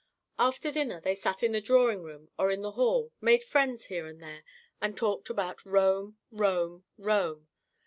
[0.39, 4.07] After dinner they sat in the drawing room or in the hall, made friends here
[4.07, 4.43] and there
[4.81, 7.47] and talked about Rome, Rome, Rome.